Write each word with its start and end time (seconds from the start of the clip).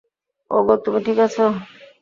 ওগো, 0.51 0.75
তুমি 0.83 0.99
ঠিক 1.05 1.17
আছো? 1.25 1.45